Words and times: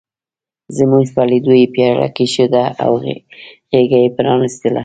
زموږ 0.77 1.05
په 1.15 1.21
لیدو 1.29 1.53
یې 1.61 1.67
پياله 1.75 2.07
کېښوده 2.15 2.63
او 2.83 2.91
غېږه 3.03 3.99
یې 4.05 4.09
پرانستله. 4.17 4.79